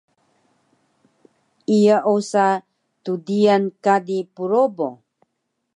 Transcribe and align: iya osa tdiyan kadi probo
iya 1.77 1.97
osa 2.13 2.47
tdiyan 3.03 3.63
kadi 3.83 4.17
probo 4.35 4.89